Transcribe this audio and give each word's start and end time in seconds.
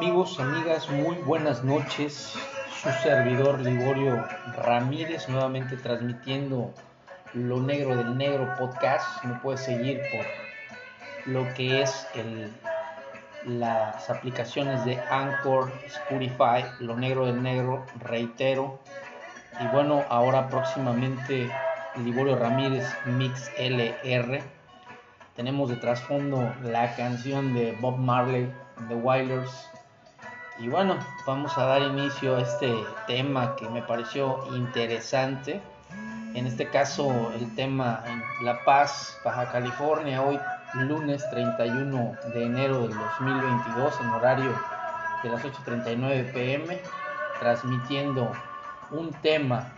Amigos, 0.00 0.40
amigas, 0.40 0.88
muy 0.88 1.16
buenas 1.16 1.62
noches. 1.62 2.34
Su 2.82 2.88
servidor 3.02 3.60
Liborio 3.60 4.26
Ramírez, 4.56 5.28
nuevamente 5.28 5.76
transmitiendo 5.76 6.72
Lo 7.34 7.60
Negro 7.60 7.94
del 7.94 8.16
Negro 8.16 8.48
podcast. 8.58 9.22
Me 9.24 9.34
puedes 9.40 9.60
seguir 9.60 10.00
por 10.10 10.24
lo 11.30 11.52
que 11.52 11.82
es 11.82 12.08
las 13.44 14.08
aplicaciones 14.08 14.86
de 14.86 14.98
Anchor, 15.10 15.70
Spotify, 15.84 16.64
Lo 16.78 16.96
Negro 16.96 17.26
del 17.26 17.42
Negro, 17.42 17.84
reitero. 17.98 18.78
Y 19.60 19.66
bueno, 19.66 20.02
ahora 20.08 20.48
próximamente 20.48 21.50
Liborio 22.02 22.36
Ramírez 22.36 22.88
Mix 23.04 23.52
LR. 23.58 24.42
Tenemos 25.36 25.68
de 25.68 25.76
trasfondo 25.76 26.54
la 26.62 26.96
canción 26.96 27.52
de 27.52 27.76
Bob 27.82 27.98
Marley, 27.98 28.50
The 28.88 28.94
Wilders 28.94 29.69
y 30.58 30.68
bueno, 30.68 30.98
vamos 31.26 31.56
a 31.56 31.64
dar 31.64 31.82
inicio 31.82 32.36
a 32.36 32.42
este 32.42 32.84
tema 33.06 33.56
que 33.56 33.68
me 33.68 33.82
pareció 33.82 34.44
interesante. 34.54 35.60
En 36.34 36.46
este 36.46 36.68
caso, 36.68 37.32
el 37.34 37.54
tema 37.54 38.02
en 38.06 38.22
La 38.44 38.62
Paz, 38.64 39.18
Baja 39.24 39.50
California, 39.50 40.22
hoy 40.22 40.38
lunes 40.74 41.28
31 41.30 42.16
de 42.34 42.44
enero 42.44 42.82
del 42.82 42.96
2022, 42.96 44.00
en 44.00 44.08
horario 44.10 44.54
de 45.22 45.28
las 45.30 45.42
8.39 45.42 46.32
pm, 46.32 46.80
transmitiendo 47.40 48.30
un 48.90 49.10
tema 49.22 49.72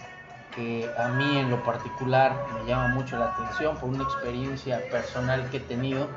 que 0.55 0.91
a 0.99 1.09
mí 1.09 1.39
en 1.39 1.51
lo 1.51 1.63
particular 1.63 2.47
me 2.55 2.69
llama 2.69 2.89
mucho 2.89 3.19
la 3.19 3.33
atención 3.33 3.77
por 3.79 3.89
una 3.89 4.03
experiencia 4.03 4.83
personal 4.91 5.49
que 5.51 5.57
he 5.59 5.61
tenido 5.61 6.09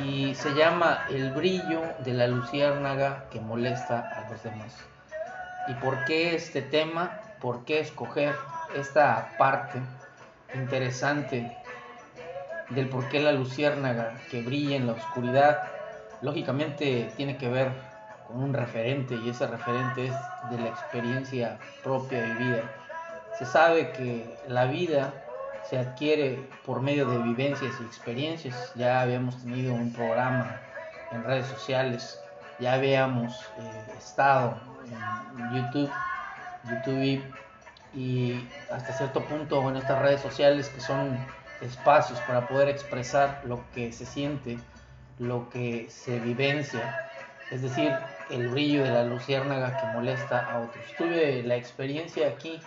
y 0.00 0.34
se 0.34 0.54
llama 0.54 1.04
El 1.10 1.32
brillo 1.32 1.82
de 1.98 2.14
la 2.14 2.26
luciérnaga 2.26 3.24
que 3.30 3.40
molesta 3.40 4.00
a 4.00 4.30
los 4.30 4.42
demás. 4.42 4.74
¿Y 5.68 5.74
por 5.74 6.04
qué 6.04 6.34
este 6.34 6.62
tema? 6.62 7.20
¿Por 7.40 7.64
qué 7.64 7.80
escoger 7.80 8.34
esta 8.74 9.34
parte 9.38 9.80
interesante 10.54 11.56
del 12.70 12.88
por 12.88 13.08
qué 13.08 13.20
la 13.20 13.32
luciérnaga 13.32 14.14
que 14.30 14.42
brilla 14.42 14.76
en 14.76 14.86
la 14.86 14.94
oscuridad? 14.94 15.62
Lógicamente 16.22 17.12
tiene 17.16 17.36
que 17.36 17.48
ver 17.48 17.72
con 18.26 18.42
un 18.42 18.54
referente 18.54 19.14
y 19.14 19.30
ese 19.30 19.46
referente 19.46 20.06
es 20.06 20.14
de 20.50 20.58
la 20.58 20.68
experiencia 20.68 21.58
propia 21.82 22.22
vivida. 22.22 22.62
Se 23.38 23.44
sabe 23.44 23.92
que 23.92 24.38
la 24.48 24.64
vida 24.64 25.12
se 25.68 25.78
adquiere 25.78 26.48
por 26.64 26.80
medio 26.80 27.06
de 27.08 27.18
vivencias 27.18 27.74
y 27.80 27.84
experiencias. 27.84 28.72
Ya 28.74 29.00
habíamos 29.00 29.42
tenido 29.42 29.74
un 29.74 29.92
programa 29.92 30.60
en 31.10 31.24
redes 31.24 31.46
sociales, 31.46 32.20
ya 32.58 32.74
habíamos 32.74 33.40
eh, 33.58 33.94
estado 33.98 34.56
en 35.38 35.54
YouTube, 35.54 35.90
YouTube 36.64 37.22
y 37.94 38.48
hasta 38.70 38.92
cierto 38.92 39.22
punto 39.24 39.68
en 39.68 39.76
estas 39.76 40.00
redes 40.00 40.20
sociales 40.20 40.68
que 40.68 40.80
son 40.80 41.18
espacios 41.60 42.18
para 42.20 42.46
poder 42.48 42.68
expresar 42.68 43.40
lo 43.44 43.64
que 43.74 43.92
se 43.92 44.06
siente, 44.06 44.58
lo 45.18 45.48
que 45.50 45.88
se 45.90 46.18
vivencia, 46.18 47.10
es 47.50 47.62
decir, 47.62 47.92
el 48.30 48.48
brillo 48.48 48.82
de 48.82 48.90
la 48.90 49.04
luciérnaga 49.04 49.76
que 49.76 49.86
molesta 49.88 50.50
a 50.50 50.60
otros. 50.60 50.84
Tuve 50.96 51.42
la 51.42 51.56
experiencia 51.56 52.28
aquí 52.28 52.60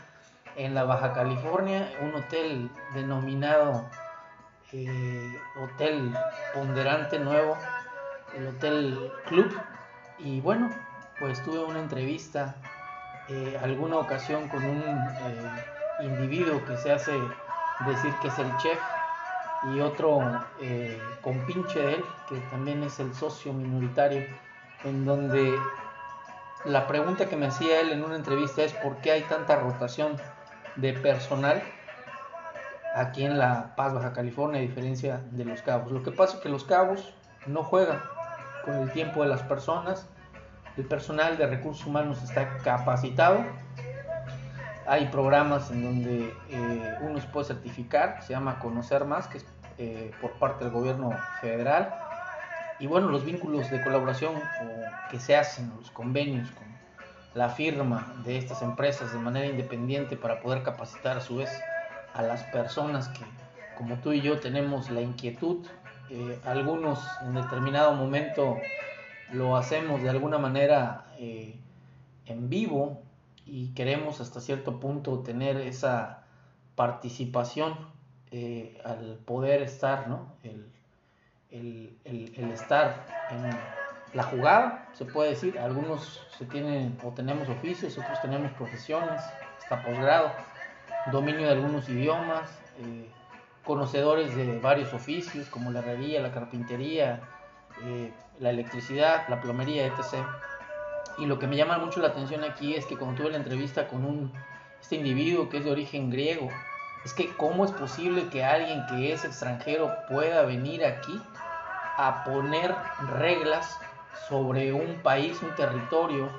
en 0.56 0.74
la 0.74 0.84
Baja 0.84 1.14
California, 1.14 1.92
un 2.02 2.16
hotel 2.16 2.70
denominado 2.94 3.86
eh, 4.72 5.40
Hotel 5.62 6.14
Ponderante 6.54 7.20
Nuevo, 7.20 7.58
el 8.36 8.48
Hotel 8.48 9.12
Club. 9.28 9.54
Y 10.20 10.42
bueno, 10.42 10.70
pues 11.20 11.44
tuve 11.44 11.64
una 11.64 11.80
entrevista 11.80 12.56
eh, 13.28 13.60
alguna 13.62 13.98
ocasión 13.98 14.48
con 14.50 14.64
un 14.64 14.82
eh, 14.82 15.66
individuo 16.04 16.64
que 16.66 16.78
se 16.78 16.92
hace 16.92 17.12
decir 17.88 18.14
que 18.22 18.28
es 18.28 18.40
el 18.40 18.56
chef 18.58 18.80
y 19.74 19.80
otro 19.80 20.22
eh, 20.62 21.02
compinche 21.22 21.80
de 21.80 21.94
él, 21.96 22.06
que 22.30 22.38
también 22.52 22.84
es 22.84 23.00
el 23.00 23.14
socio 23.16 23.52
minoritario, 23.52 24.24
en 24.84 25.06
donde 25.06 25.58
la 26.66 26.86
pregunta 26.88 27.26
que 27.26 27.36
me 27.36 27.48
hacía 27.48 27.82
él 27.82 27.92
en 27.92 28.04
una 28.04 28.16
entrevista 28.16 28.64
es 28.64 28.74
por 28.74 28.98
qué 28.98 29.12
hay 29.12 29.22
tanta 29.24 29.56
rotación 29.56 30.18
de 30.76 30.94
personal 30.94 31.62
aquí 32.96 33.26
en 33.26 33.38
La 33.38 33.76
Paz, 33.76 33.94
Baja 33.94 34.14
California, 34.14 34.60
a 34.60 34.62
diferencia 34.62 35.22
de 35.32 35.46
Los 35.46 35.62
Cabos. 35.62 35.92
Lo 35.92 36.02
que 36.02 36.12
pasa 36.12 36.38
es 36.38 36.44
que 36.44 36.50
Los 36.50 36.64
Cabos 36.64 37.14
no 37.46 37.64
juegan 37.64 38.02
con 38.64 38.76
el 38.76 38.92
tiempo 38.92 39.22
de 39.22 39.30
las 39.30 39.42
personas, 39.44 40.08
el 40.78 40.86
personal 40.86 41.38
de 41.38 41.48
recursos 41.48 41.86
humanos 41.86 42.24
está 42.24 42.58
capacitado, 42.60 43.44
hay 44.88 45.08
programas 45.08 45.72
en 45.72 45.84
donde 45.84 46.34
eh, 46.50 46.98
uno 47.02 47.20
se 47.20 47.28
puede 47.28 47.48
certificar, 47.48 48.22
se 48.24 48.34
llama 48.34 48.60
Conocer 48.60 49.06
Más, 49.06 49.28
que 49.28 49.40
es 49.40 49.46
eh, 49.78 50.12
por 50.22 50.32
parte 50.34 50.64
del 50.64 50.74
gobierno 50.74 51.12
federal, 51.42 51.94
y 52.80 52.88
bueno, 52.88 53.10
los 53.10 53.24
vínculos 53.24 53.70
de 53.72 53.82
colaboración 53.82 54.34
que 55.10 55.20
se 55.20 55.36
hacen, 55.36 55.72
los 55.78 55.92
convenios 55.92 56.52
con 56.52 56.75
la 57.36 57.50
firma 57.50 58.16
de 58.24 58.38
estas 58.38 58.62
empresas 58.62 59.12
de 59.12 59.20
manera 59.20 59.46
independiente 59.46 60.16
para 60.16 60.40
poder 60.40 60.64
capacitar 60.64 61.18
a 61.18 61.22
su 61.22 61.36
vez 61.36 61.50
a 62.14 62.24
las 62.24 62.44
personas 62.46 63.10
que, 63.10 63.26
como 63.78 63.98
tú 63.98 64.14
y 64.14 64.22
yo, 64.22 64.40
tenemos 64.40 64.90
la 64.90 65.02
inquietud. 65.02 65.68
Eh, 66.10 66.40
algunos 66.46 67.00
en 67.22 67.34
determinado 67.34 67.94
momento 67.94 68.58
lo 69.34 69.58
hacemos 69.58 70.02
de 70.02 70.10
alguna 70.10 70.38
manera 70.38 71.08
eh, 71.20 71.60
en 72.26 72.50
vivo 72.50 73.02
y 73.46 73.74
queremos 73.74 74.22
hasta 74.22 74.40
cierto 74.40 74.80
punto 74.80 75.20
tener 75.20 75.58
esa 75.58 76.24
participación 76.76 77.76
eh, 78.32 78.80
al 78.86 79.18
poder 79.26 79.62
estar, 79.62 80.08
¿no? 80.08 80.36
El, 80.44 80.72
el, 81.52 81.98
el, 82.06 82.34
el 82.38 82.52
estar 82.52 83.06
en 83.30 83.85
la 84.16 84.24
jugada, 84.24 84.88
se 84.94 85.06
puede 85.06 85.32
decir. 85.32 85.60
Algunos 85.60 86.26
se 86.38 86.46
tienen 86.46 86.98
o 87.04 87.12
tenemos 87.12 87.48
oficios, 87.50 87.98
otros 87.98 88.20
tenemos 88.22 88.52
profesiones, 88.54 89.22
hasta 89.60 89.84
posgrado, 89.84 90.32
dominio 91.12 91.46
de 91.46 91.52
algunos 91.52 91.88
idiomas, 91.90 92.50
eh, 92.80 93.10
conocedores 93.64 94.36
de 94.36 94.60
varios 94.60 94.94
oficios 94.94 95.48
como 95.50 95.70
la 95.72 95.80
herrería, 95.80 96.22
la 96.22 96.32
carpintería, 96.32 97.20
eh, 97.84 98.12
la 98.40 98.52
electricidad, 98.52 99.28
la 99.28 99.42
plomería, 99.42 99.86
etc. 99.86 100.26
Y 101.18 101.26
lo 101.26 101.38
que 101.38 101.48
me 101.48 101.58
llama 101.58 101.78
mucho 101.78 102.00
la 102.00 102.08
atención 102.08 102.44
aquí 102.44 102.74
es 102.74 102.86
que 102.86 102.98
cuando 102.98 103.22
tuve 103.22 103.32
la 103.32 103.38
entrevista 103.38 103.88
con 103.88 104.06
un, 104.06 104.32
este 104.82 104.96
individuo 104.96 105.50
que 105.50 105.58
es 105.58 105.66
de 105.66 105.72
origen 105.72 106.10
griego, 106.10 106.50
es 107.04 107.14
que 107.14 107.36
cómo 107.36 107.66
es 107.66 107.72
posible 107.72 108.30
que 108.30 108.46
alguien 108.46 108.86
que 108.88 109.12
es 109.12 109.26
extranjero 109.26 109.94
pueda 110.10 110.44
venir 110.44 110.86
aquí 110.86 111.22
a 111.98 112.24
poner 112.24 112.76
reglas 113.20 113.78
sobre 114.30 114.74
un 114.74 115.02
país, 115.02 115.42
un 115.42 115.54
territorio 115.56 116.30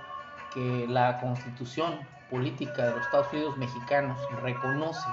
que 0.53 0.87
la 0.89 1.21
constitución 1.21 2.01
política 2.31 2.87
de 2.87 2.91
los 2.93 3.03
Estados 3.03 3.33
Unidos 3.33 3.57
mexicanos 3.57 4.19
reconoce 4.43 5.09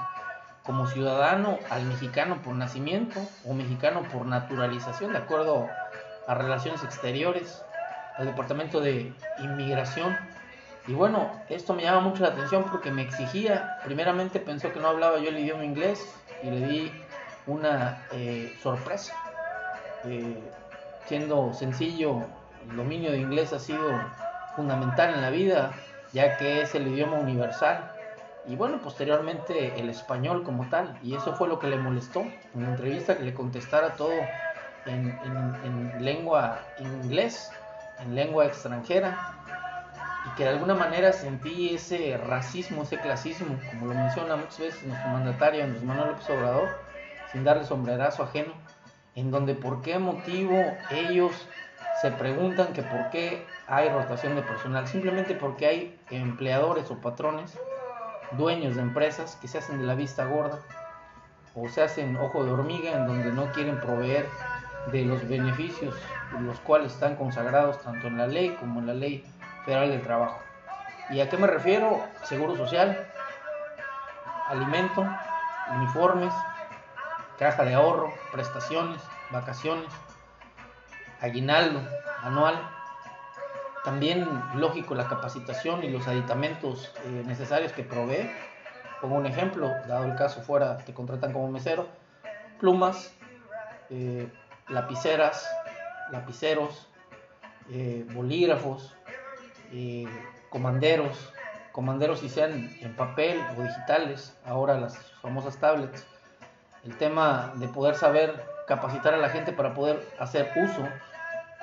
como 0.64 0.86
ciudadano 0.86 1.58
al 1.70 1.84
mexicano 1.84 2.40
por 2.42 2.54
nacimiento 2.54 3.20
o 3.44 3.52
mexicano 3.52 4.02
por 4.10 4.26
naturalización, 4.26 5.12
de 5.12 5.18
acuerdo 5.18 5.68
a 6.26 6.34
relaciones 6.34 6.82
exteriores, 6.82 7.62
al 8.16 8.26
Departamento 8.26 8.80
de 8.80 9.12
Inmigración. 9.38 10.16
Y 10.86 10.94
bueno, 10.94 11.30
esto 11.48 11.74
me 11.74 11.82
llama 11.82 12.00
mucho 12.00 12.22
la 12.22 12.30
atención 12.30 12.64
porque 12.70 12.90
me 12.90 13.02
exigía, 13.02 13.78
primeramente 13.84 14.40
pensó 14.40 14.72
que 14.72 14.80
no 14.80 14.88
hablaba 14.88 15.18
yo 15.18 15.28
el 15.28 15.38
idioma 15.38 15.64
inglés 15.64 16.06
y 16.42 16.50
le 16.50 16.66
di 16.66 16.92
una 17.46 18.06
eh, 18.12 18.56
sorpresa. 18.62 19.14
Eh, 20.04 20.42
siendo 21.06 21.52
sencillo 21.52 22.26
el 22.68 22.76
dominio 22.76 23.10
de 23.10 23.18
inglés 23.18 23.52
ha 23.52 23.58
sido 23.58 24.00
fundamental 24.56 25.14
en 25.14 25.22
la 25.22 25.30
vida, 25.30 25.72
ya 26.12 26.36
que 26.36 26.62
es 26.62 26.74
el 26.74 26.86
idioma 26.88 27.16
universal. 27.16 27.90
Y 28.46 28.56
bueno, 28.56 28.80
posteriormente 28.82 29.80
el 29.80 29.88
español 29.88 30.42
como 30.42 30.68
tal. 30.68 30.98
Y 31.02 31.14
eso 31.14 31.34
fue 31.34 31.48
lo 31.48 31.58
que 31.58 31.68
le 31.68 31.76
molestó 31.76 32.20
en 32.54 32.62
la 32.62 32.68
entrevista, 32.68 33.16
que 33.16 33.24
le 33.24 33.34
contestara 33.34 33.94
todo 33.94 34.12
en, 34.86 35.18
en 35.64 36.04
lengua 36.04 36.60
inglés, 36.78 37.50
en 38.00 38.14
lengua 38.14 38.46
extranjera. 38.46 39.34
Y 40.26 40.36
que 40.36 40.44
de 40.44 40.50
alguna 40.50 40.74
manera 40.74 41.12
sentí 41.12 41.74
ese 41.74 42.16
racismo, 42.16 42.82
ese 42.82 42.98
clasismo, 42.98 43.58
como 43.70 43.86
lo 43.86 43.94
menciona 43.94 44.36
muchas 44.36 44.58
veces 44.58 44.82
nuestro 44.84 45.10
mandatario 45.10 45.64
Andrés 45.64 45.82
Manuel 45.82 46.10
López 46.10 46.30
Obrador, 46.30 46.68
sin 47.30 47.44
darle 47.44 47.64
sombrerazo 47.64 48.22
ajeno, 48.22 48.52
en 49.14 49.30
donde 49.30 49.54
por 49.54 49.82
qué 49.82 49.98
motivo 49.98 50.76
ellos 50.90 51.32
se 52.04 52.10
preguntan 52.10 52.74
que 52.74 52.82
por 52.82 53.08
qué 53.08 53.46
hay 53.66 53.88
rotación 53.88 54.36
de 54.36 54.42
personal, 54.42 54.86
simplemente 54.86 55.34
porque 55.34 55.66
hay 55.66 55.98
empleadores 56.10 56.90
o 56.90 57.00
patrones, 57.00 57.58
dueños 58.32 58.74
de 58.74 58.82
empresas 58.82 59.36
que 59.40 59.48
se 59.48 59.56
hacen 59.56 59.78
de 59.78 59.86
la 59.86 59.94
vista 59.94 60.26
gorda 60.26 60.58
o 61.54 61.66
se 61.70 61.82
hacen 61.82 62.14
ojo 62.18 62.44
de 62.44 62.52
hormiga 62.52 62.92
en 62.92 63.06
donde 63.06 63.32
no 63.32 63.50
quieren 63.52 63.80
proveer 63.80 64.26
de 64.92 65.06
los 65.06 65.26
beneficios 65.26 65.94
los 66.42 66.60
cuales 66.60 66.92
están 66.92 67.16
consagrados 67.16 67.80
tanto 67.82 68.08
en 68.08 68.18
la 68.18 68.26
ley 68.26 68.54
como 68.60 68.80
en 68.80 68.86
la 68.86 68.92
ley 68.92 69.24
federal 69.64 69.88
del 69.88 70.02
trabajo. 70.02 70.42
¿Y 71.08 71.20
a 71.20 71.30
qué 71.30 71.38
me 71.38 71.46
refiero? 71.46 72.04
Seguro 72.24 72.54
social, 72.54 72.98
alimento, 74.50 75.08
uniformes, 75.74 76.34
caja 77.38 77.64
de 77.64 77.72
ahorro, 77.72 78.12
prestaciones, 78.30 79.00
vacaciones, 79.30 79.88
aguinaldo 81.24 81.80
anual. 82.22 82.54
También, 83.84 84.26
lógico, 84.54 84.94
la 84.94 85.08
capacitación 85.08 85.84
y 85.84 85.90
los 85.90 86.06
aditamentos 86.08 86.92
eh, 87.04 87.22
necesarios 87.26 87.72
que 87.72 87.82
provee. 87.82 88.30
Pongo 89.00 89.16
un 89.16 89.26
ejemplo, 89.26 89.68
dado 89.86 90.04
el 90.04 90.14
caso 90.14 90.40
fuera, 90.40 90.78
te 90.78 90.94
contratan 90.94 91.32
como 91.32 91.50
mesero, 91.50 91.86
plumas, 92.58 93.12
eh, 93.90 94.30
lapiceras, 94.68 95.46
lapiceros, 96.10 96.88
eh, 97.70 98.06
bolígrafos, 98.14 98.96
comanderos, 100.48 101.32
comanderos 101.72 102.20
si 102.20 102.28
sean 102.28 102.70
en 102.80 102.96
papel 102.96 103.44
o 103.58 103.62
digitales, 103.62 104.38
ahora 104.46 104.78
las 104.78 104.96
famosas 105.20 105.58
tablets. 105.58 106.06
El 106.84 106.96
tema 106.96 107.52
de 107.56 107.68
poder 107.68 107.96
saber 107.96 108.42
capacitar 108.66 109.12
a 109.12 109.18
la 109.18 109.28
gente 109.28 109.52
para 109.52 109.74
poder 109.74 110.06
hacer 110.18 110.52
uso 110.56 110.88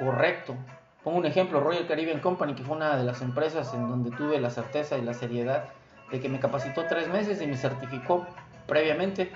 correcto. 0.04 0.56
Pongo 1.04 1.18
un 1.18 1.26
ejemplo, 1.26 1.60
Royal 1.60 1.88
Caribbean 1.88 2.20
Company, 2.20 2.54
que 2.54 2.64
fue 2.64 2.76
una 2.76 2.98
de 2.98 3.04
las 3.04 3.22
empresas 3.22 3.74
en 3.74 3.90
donde 3.90 4.12
tuve 4.12 4.40
la 4.40 4.50
certeza 4.50 4.98
y 4.98 5.02
la 5.02 5.14
seriedad 5.14 5.66
de 6.12 6.20
que 6.20 6.30
me 6.30 6.40
capacitó 6.40 6.86
tres 6.86 7.08
meses 7.08 7.42
y 7.42 7.48
me 7.48 7.58
certificó 7.58 8.26
previamente. 8.68 9.32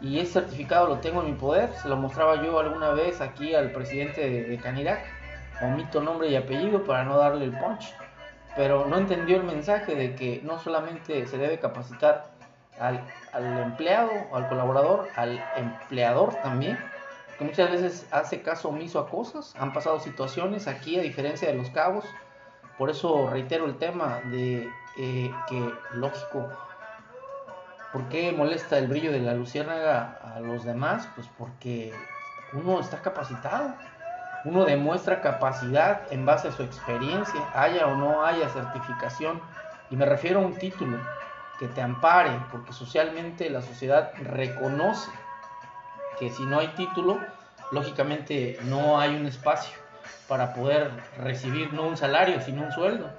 Y 0.00 0.18
ese 0.18 0.34
certificado 0.34 0.88
lo 0.88 0.98
tengo 0.98 1.20
en 1.22 1.26
mi 1.26 1.34
poder, 1.34 1.72
se 1.74 1.88
lo 1.88 1.96
mostraba 1.96 2.42
yo 2.42 2.58
alguna 2.58 2.90
vez 2.90 3.20
aquí 3.20 3.54
al 3.54 3.70
presidente 3.70 4.28
de, 4.28 4.58
Canirac, 4.58 5.00
omito 5.62 6.00
nombre 6.00 6.28
y 6.28 6.36
apellido 6.36 6.84
para 6.84 7.04
no 7.04 7.16
darle 7.16 7.44
el 7.44 7.52
punch 7.52 7.94
pero 8.56 8.86
no 8.86 8.98
entendió 8.98 9.36
el 9.36 9.44
mensaje 9.44 9.94
de 9.94 10.14
que 10.14 10.40
no 10.44 10.58
solamente 10.58 11.26
se 11.26 11.38
debe 11.38 11.58
capacitar 11.58 12.26
al, 12.78 13.00
empleado 13.32 14.10
o 14.30 14.36
al 14.36 14.48
colaborador, 14.48 15.08
al 15.16 15.42
empleador 15.56 16.34
también, 16.36 16.78
que 17.38 17.44
muchas 17.44 17.70
veces 17.70 18.06
hace 18.10 18.42
caso 18.42 18.68
omiso 18.68 19.00
a 19.00 19.08
cosas, 19.08 19.54
han 19.58 19.72
pasado 19.72 19.98
situaciones 20.00 20.68
aquí 20.68 20.98
a 20.98 21.02
diferencia 21.02 21.48
de 21.48 21.54
los 21.54 21.70
cabos, 21.70 22.04
por 22.78 22.90
eso 22.90 23.28
reitero 23.30 23.66
el 23.66 23.76
tema 23.76 24.20
de 24.30 24.68
eh, 24.98 25.30
que, 25.48 25.74
lógico, 25.92 26.48
¿por 27.92 28.08
qué 28.08 28.32
molesta 28.32 28.78
el 28.78 28.88
brillo 28.88 29.12
de 29.12 29.20
la 29.20 29.34
luciérnaga 29.34 30.18
a 30.34 30.40
los 30.40 30.64
demás? 30.64 31.08
Pues 31.14 31.28
porque 31.38 31.92
uno 32.52 32.80
está 32.80 33.02
capacitado, 33.02 33.74
uno 34.44 34.64
demuestra 34.64 35.20
capacidad 35.20 36.02
en 36.12 36.26
base 36.26 36.48
a 36.48 36.52
su 36.52 36.62
experiencia, 36.62 37.40
haya 37.54 37.86
o 37.86 37.96
no 37.96 38.24
haya 38.24 38.48
certificación, 38.48 39.40
y 39.90 39.96
me 39.96 40.06
refiero 40.06 40.40
a 40.40 40.42
un 40.42 40.54
título 40.54 40.98
que 41.58 41.68
te 41.68 41.80
ampare, 41.80 42.32
porque 42.50 42.72
socialmente 42.72 43.48
la 43.50 43.62
sociedad 43.62 44.12
reconoce 44.16 45.10
que 46.18 46.30
si 46.30 46.44
no 46.44 46.58
hay 46.58 46.68
título, 46.68 47.20
lógicamente 47.70 48.58
no 48.64 48.98
hay 48.98 49.14
un 49.14 49.26
espacio 49.26 49.76
para 50.28 50.54
poder 50.54 50.90
recibir 51.18 51.72
no 51.72 51.86
un 51.86 51.96
salario, 51.96 52.40
sino 52.40 52.62
un 52.62 52.72
sueldo. 52.72 53.10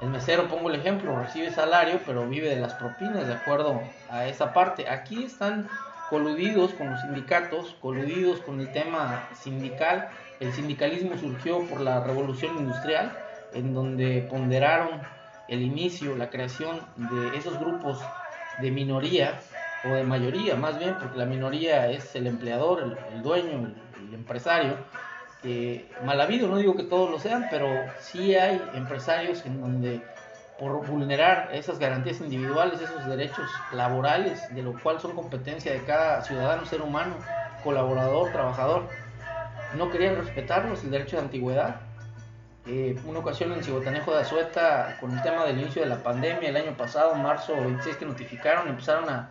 El 0.00 0.08
mesero, 0.08 0.48
pongo 0.48 0.68
el 0.68 0.76
ejemplo, 0.76 1.16
recibe 1.16 1.50
salario, 1.50 2.00
pero 2.04 2.26
vive 2.28 2.48
de 2.48 2.60
las 2.60 2.74
propinas, 2.74 3.26
de 3.26 3.34
acuerdo 3.34 3.80
a 4.10 4.26
esa 4.26 4.52
parte. 4.52 4.88
Aquí 4.88 5.24
están 5.24 5.68
coludidos 6.10 6.72
con 6.72 6.90
los 6.90 7.00
sindicatos, 7.00 7.76
coludidos 7.80 8.40
con 8.40 8.60
el 8.60 8.70
tema 8.72 9.28
sindical 9.34 10.10
el 10.42 10.52
sindicalismo 10.52 11.16
surgió 11.16 11.64
por 11.68 11.80
la 11.80 12.02
revolución 12.02 12.56
industrial, 12.56 13.12
en 13.52 13.74
donde 13.74 14.26
ponderaron 14.28 15.00
el 15.46 15.62
inicio, 15.62 16.16
la 16.16 16.30
creación 16.30 16.80
de 16.96 17.36
esos 17.36 17.60
grupos 17.60 18.00
de 18.58 18.72
minoría 18.72 19.38
o 19.84 19.88
de 19.88 20.04
mayoría, 20.04 20.54
más 20.54 20.78
bien, 20.78 20.96
porque 20.98 21.18
la 21.18 21.26
minoría 21.26 21.90
es 21.90 22.14
el 22.14 22.26
empleador, 22.26 22.96
el, 23.12 23.22
dueño, 23.22 23.72
el, 23.96 24.14
empresario. 24.14 24.76
mal 26.04 26.20
habido, 26.20 26.48
no 26.48 26.56
digo 26.56 26.76
que 26.76 26.84
todos 26.84 27.10
lo 27.10 27.18
sean, 27.18 27.46
pero 27.50 27.66
sí 27.98 28.34
hay 28.34 28.62
empresarios 28.74 29.44
en 29.44 29.60
donde 29.60 30.02
por 30.58 30.86
vulnerar 30.86 31.48
esas 31.52 31.78
garantías 31.80 32.20
individuales, 32.20 32.80
esos 32.80 33.04
derechos 33.06 33.50
laborales, 33.72 34.54
de 34.54 34.62
lo 34.62 34.78
cual 34.80 35.00
son 35.00 35.12
competencia 35.16 35.72
de 35.72 35.82
cada 35.82 36.22
ciudadano, 36.22 36.64
ser 36.66 36.82
humano, 36.82 37.16
colaborador, 37.64 38.30
trabajador, 38.30 38.88
no 39.76 39.90
querían 39.90 40.16
respetarlos 40.16 40.84
el 40.84 40.92
derecho 40.92 41.16
de 41.16 41.22
antigüedad. 41.22 41.80
Eh, 42.66 42.96
una 43.06 43.18
ocasión 43.18 43.52
en 43.52 43.64
Cibotanejo 43.64 44.14
de 44.14 44.20
Azueta, 44.20 44.96
con 45.00 45.10
el 45.10 45.22
tema 45.22 45.44
del 45.44 45.58
inicio 45.58 45.82
de 45.82 45.88
la 45.88 46.00
pandemia, 46.00 46.50
el 46.50 46.56
año 46.56 46.76
pasado, 46.76 47.14
marzo 47.16 47.56
26, 47.56 47.96
que 47.96 48.04
notificaron, 48.04 48.68
empezaron 48.68 49.08
a 49.08 49.30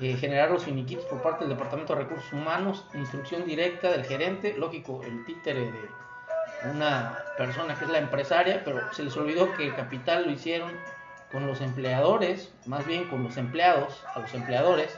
eh, 0.00 0.16
generar 0.16 0.50
los 0.50 0.64
finiquitos 0.64 1.04
por 1.06 1.22
parte 1.22 1.44
del 1.44 1.54
Departamento 1.54 1.94
de 1.94 2.02
Recursos 2.02 2.32
Humanos, 2.32 2.84
instrucción 2.94 3.44
directa 3.46 3.90
del 3.90 4.04
gerente, 4.04 4.54
lógico, 4.56 5.00
el 5.02 5.24
títere 5.24 5.72
de 5.72 6.70
una 6.70 7.18
persona 7.36 7.76
que 7.76 7.84
es 7.84 7.90
la 7.90 7.98
empresaria, 7.98 8.62
pero 8.64 8.92
se 8.92 9.02
les 9.02 9.16
olvidó 9.16 9.52
que 9.54 9.66
el 9.66 9.74
capital 9.74 10.26
lo 10.26 10.32
hicieron 10.32 10.72
con 11.32 11.46
los 11.46 11.60
empleadores, 11.60 12.52
más 12.66 12.86
bien 12.86 13.08
con 13.08 13.22
los 13.22 13.36
empleados, 13.36 14.04
a 14.14 14.20
los 14.20 14.32
empleadores, 14.34 14.96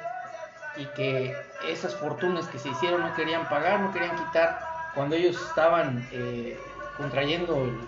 y 0.76 0.86
que 0.86 1.34
esas 1.66 1.94
fortunas 1.96 2.46
que 2.48 2.58
se 2.58 2.68
hicieron 2.68 3.00
no 3.00 3.14
querían 3.14 3.48
pagar, 3.48 3.80
no 3.80 3.92
querían 3.92 4.16
quitar 4.16 4.60
cuando 4.94 5.16
ellos 5.16 5.40
estaban 5.48 6.06
eh, 6.12 6.58
contrayendo 6.96 7.64
el 7.64 7.78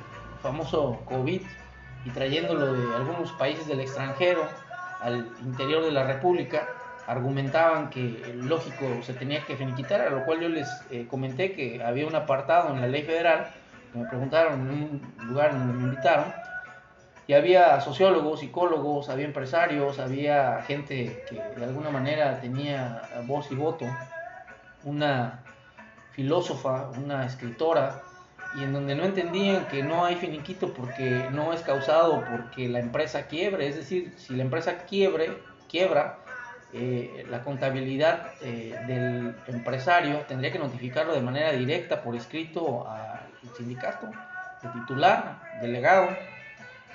famoso 0.43 1.01
COVID 1.07 1.43
y 2.05 2.11
trayéndolo 2.11 2.73
de 2.73 2.97
algunos 2.97 3.31
países 3.33 3.67
del 3.67 3.81
extranjero 3.81 4.49
al 5.01 5.29
interior 5.43 5.85
de 5.85 5.93
la 5.93 6.05
República, 6.05 6.69
argumentaban 7.07 7.91
que 7.91 8.35
lógico 8.37 9.03
se 9.03 9.15
tenía 9.15 9.45
que 9.45 9.57
finiquitar, 9.57 10.01
a 10.01 10.11
lo 10.11 10.25
cual 10.25 10.41
yo 10.41 10.49
les 10.49 10.69
eh, 10.91 11.07
comenté 11.09 11.53
que 11.53 11.83
había 11.83 12.07
un 12.07 12.15
apartado 12.15 12.75
en 12.75 12.81
la 12.81 12.87
ley 12.87 13.03
federal, 13.03 13.49
me 13.95 14.07
preguntaron 14.07 14.61
en 14.61 14.71
un 14.71 15.15
lugar 15.29 15.53
donde 15.53 15.73
me 15.73 15.83
invitaron, 15.85 16.33
y 17.27 17.35
había 17.35 17.81
sociólogos, 17.81 18.41
psicólogos, 18.41 19.09
había 19.09 19.27
empresarios, 19.27 19.99
había 19.99 20.63
gente 20.67 21.25
que 21.29 21.41
de 21.59 21.65
alguna 21.65 21.91
manera 21.91 22.41
tenía 22.41 23.03
voz 23.27 23.51
y 23.51 23.55
voto, 23.55 23.87
una 24.85 25.43
filósofa, 26.13 26.91
una 27.03 27.25
escritora, 27.25 28.03
y 28.55 28.65
en 28.65 28.73
donde 28.73 28.95
no 28.95 29.05
entendían 29.05 29.67
que 29.67 29.83
no 29.83 30.05
hay 30.05 30.17
finiquito 30.17 30.75
porque 30.75 31.29
no 31.31 31.53
es 31.53 31.63
causado 31.63 32.23
porque 32.31 32.69
la 32.69 32.81
empresa 32.81 33.27
quiebre, 33.27 33.69
es 33.69 33.77
decir, 33.77 34.13
si 34.19 34.35
la 34.35 34.43
empresa 34.43 34.79
quiebre, 34.79 35.39
quiebra, 35.71 36.19
eh, 36.75 37.27
la 37.29 37.43
contabilidad 37.45 38.35
eh, 38.41 38.81
del 38.83 39.43
empresario 39.47 40.21
tendría 40.21 40.51
que 40.51 40.59
notificarlo 40.59 41.13
de 41.13 41.21
manera 41.21 41.53
directa 41.53 42.03
por 42.03 42.17
escrito 42.17 42.89
al 42.89 43.29
sindicato, 43.53 44.15
el 44.63 44.73
titular, 44.73 45.49
delegado, 45.53 46.17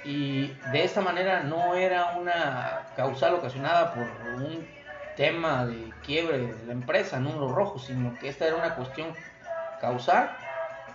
y 0.04 0.62
de 0.66 0.84
esta 0.84 1.02
manera 1.02 1.44
no 1.44 1.76
era 1.76 2.18
una 2.18 2.88
causal 2.96 3.36
ocasionada 3.36 3.94
por 3.94 4.08
un 4.26 4.68
tema 5.14 5.66
de 5.66 5.94
quiebre 6.02 6.40
de 6.40 6.66
la 6.66 6.74
empresa, 6.74 7.20
número 7.20 7.52
rojo, 7.54 7.78
sino 7.78 8.18
que 8.18 8.30
esta 8.30 8.48
era 8.48 8.56
una 8.56 8.76
cuestión 8.76 9.16
causal, 9.78 10.38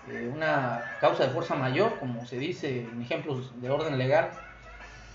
eh, 0.07 0.27
una 0.27 0.97
causa 0.99 1.25
de 1.25 1.31
fuerza 1.31 1.55
mayor, 1.55 1.99
como 1.99 2.25
se 2.27 2.37
dice 2.39 2.91
en 2.91 3.01
ejemplos 3.01 3.61
de 3.61 3.71
orden 3.71 3.99
legal. 3.99 4.31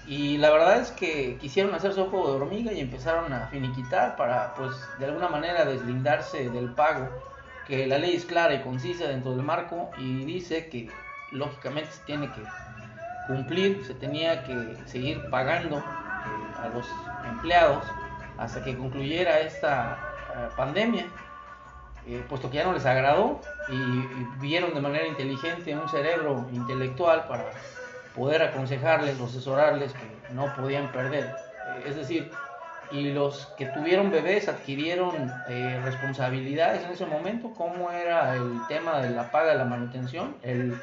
Y 0.07 0.37
la 0.37 0.51
verdad 0.51 0.79
es 0.79 0.91
que 0.91 1.37
quisieron 1.37 1.75
hacerse 1.75 1.99
ojo 1.99 2.31
de 2.31 2.37
hormiga 2.37 2.71
y 2.71 2.79
empezaron 2.79 3.33
a 3.33 3.47
finiquitar 3.47 4.15
para, 4.15 4.53
pues, 4.55 4.71
de 4.99 5.05
alguna 5.05 5.27
manera 5.27 5.65
deslindarse 5.65 6.49
del 6.49 6.73
pago, 6.73 7.09
que 7.67 7.85
la 7.85 7.97
ley 7.97 8.15
es 8.15 8.25
clara 8.25 8.53
y 8.53 8.61
concisa 8.61 9.05
dentro 9.07 9.31
del 9.31 9.43
marco 9.43 9.89
y 9.97 10.23
dice 10.23 10.69
que 10.69 10.89
lógicamente 11.31 11.91
se 11.91 12.03
tiene 12.05 12.31
que 12.31 12.41
cumplir, 13.27 13.83
se 13.85 13.93
tenía 13.93 14.43
que 14.45 14.77
seguir 14.85 15.29
pagando 15.29 15.77
eh, 15.77 15.81
a 16.63 16.69
los 16.69 16.87
empleados 17.29 17.83
hasta 18.37 18.63
que 18.63 18.77
concluyera 18.77 19.41
esta 19.41 19.97
eh, 20.35 20.47
pandemia, 20.55 21.05
eh, 22.07 22.23
puesto 22.29 22.49
que 22.49 22.57
ya 22.57 22.63
no 22.63 22.71
les 22.71 22.85
agradó 22.85 23.41
y, 23.67 24.39
vieron 24.39 24.73
de 24.73 24.79
manera 24.79 25.05
inteligente 25.05 25.75
un 25.75 25.89
cerebro 25.89 26.47
intelectual 26.53 27.25
para 27.27 27.51
poder 28.17 28.41
aconsejarles 28.41 29.19
o 29.19 29.25
asesorarles 29.25 29.93
que 29.93 30.33
no 30.33 30.53
podían 30.55 30.91
perder. 30.91 31.33
es 31.85 31.95
decir, 31.95 32.31
y 32.91 33.11
los 33.11 33.47
que 33.57 33.67
tuvieron 33.67 34.11
bebés 34.11 34.47
adquirieron 34.47 35.31
responsabilidades 35.83 36.83
en 36.83 36.91
ese 36.91 37.05
momento, 37.05 37.53
como 37.53 37.91
era 37.91 38.35
el 38.35 38.59
tema 38.67 38.99
de 39.01 39.11
la 39.11 39.31
paga 39.31 39.51
de 39.51 39.57
la 39.57 39.65
manutención, 39.65 40.35
el 40.41 40.77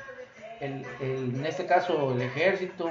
en 0.61 1.45
este 1.47 1.67
caso 1.67 2.13
el 2.13 2.23
ejército, 2.23 2.91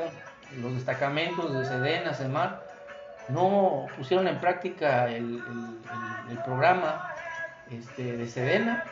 los 0.62 0.73
destacamentos 0.75 1.53
de 1.53 1.65
Sedena, 1.65 2.13
Semar, 2.13 2.63
no 3.29 3.88
pusieron 3.97 4.27
en 4.27 4.39
práctica 4.39 5.09
el, 5.09 5.41
programa 6.45 7.09
este, 7.71 8.17
de 8.17 8.27
Sedena 8.27 8.83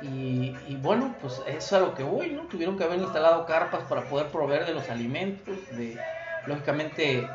Y, 0.00 0.76
bueno, 0.82 1.14
pues 1.20 1.40
eso 1.46 1.56
es 1.56 1.72
a 1.72 1.80
lo 1.80 1.94
que 1.94 2.02
voy, 2.02 2.30
¿no? 2.30 2.42
Tuvieron 2.42 2.76
que 2.76 2.84
haber 2.84 2.98
instalado 2.98 3.46
carpas 3.46 3.84
para 3.84 4.02
poder 4.02 4.26
proveer 4.28 4.66
de 4.66 4.74
los 4.74 4.90
alimentos, 4.90 5.56
de 5.70 5.98
lógicamente 6.46 7.26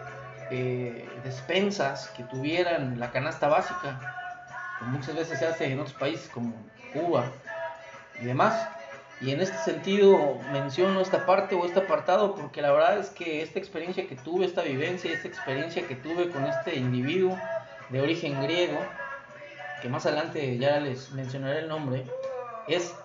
eh, 0.51 1.07
despensas 1.23 2.09
que 2.09 2.23
tuvieran 2.23 2.99
la 2.99 3.11
canasta 3.11 3.47
básica, 3.47 3.99
como 4.77 4.91
muchas 4.91 5.15
veces 5.15 5.39
se 5.39 5.47
hace 5.47 5.71
en 5.71 5.79
otros 5.79 5.95
países 5.95 6.29
como 6.29 6.53
Cuba 6.93 7.25
y 8.21 8.25
demás. 8.25 8.67
Y 9.21 9.31
en 9.31 9.41
este 9.41 9.57
sentido 9.57 10.37
menciono 10.51 11.01
esta 11.01 11.25
parte 11.25 11.55
o 11.55 11.65
este 11.65 11.79
apartado 11.79 12.35
porque 12.35 12.61
la 12.61 12.71
verdad 12.71 12.99
es 12.99 13.09
que 13.09 13.41
esta 13.41 13.59
experiencia 13.59 14.07
que 14.07 14.15
tuve, 14.15 14.45
esta 14.45 14.61
vivencia, 14.61 15.11
esta 15.11 15.27
experiencia 15.27 15.85
que 15.87 15.95
tuve 15.95 16.29
con 16.29 16.45
este 16.45 16.75
individuo 16.75 17.37
de 17.89 18.01
origen 18.01 18.41
griego, 18.41 18.79
que 19.81 19.89
más 19.89 20.05
adelante 20.05 20.57
ya 20.57 20.79
les 20.79 21.11
mencionaré 21.11 21.59
el 21.59 21.67
nombre, 21.67 22.05
es 22.69 22.95